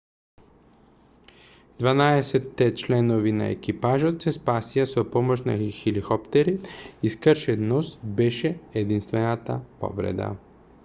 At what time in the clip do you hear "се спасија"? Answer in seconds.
4.25-4.85